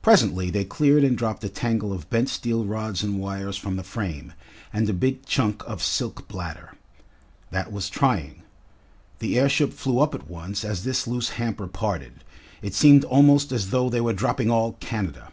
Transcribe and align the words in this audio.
Presently 0.00 0.48
they 0.48 0.64
cleared 0.64 1.04
and 1.04 1.18
dropped 1.18 1.44
a 1.44 1.50
tangle 1.50 1.92
of 1.92 2.08
bent 2.08 2.30
steel 2.30 2.64
rods 2.64 3.02
and 3.02 3.18
wires 3.20 3.58
from 3.58 3.76
the 3.76 3.82
frame, 3.82 4.32
and 4.72 4.88
a 4.88 4.94
big 4.94 5.26
chunk 5.26 5.62
of 5.68 5.82
silk 5.82 6.26
bladder. 6.28 6.72
That 7.50 7.70
was 7.70 7.90
trying. 7.90 8.40
The 9.18 9.38
airship 9.38 9.74
flew 9.74 9.98
up 10.00 10.14
at 10.14 10.30
once 10.30 10.64
as 10.64 10.84
this 10.84 11.06
loose 11.06 11.28
hamper 11.36 11.66
parted. 11.66 12.24
It 12.62 12.72
seemed 12.72 13.04
almost 13.04 13.52
as 13.52 13.68
though 13.68 13.90
they 13.90 14.00
were 14.00 14.14
dropping 14.14 14.50
all 14.50 14.78
Canada. 14.80 15.30